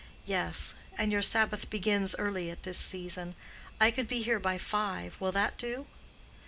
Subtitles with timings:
[0.25, 3.35] "Yes; and your Sabbath begins early at this season.
[3.79, 5.85] I could be here by five—will that do?"